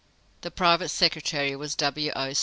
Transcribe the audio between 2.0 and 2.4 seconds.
O.